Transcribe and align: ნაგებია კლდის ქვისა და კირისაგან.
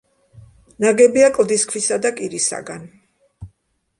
ნაგებია 0.85 1.27
კლდის 1.35 1.65
ქვისა 1.73 1.99
და 2.05 2.11
კირისაგან. 2.21 2.87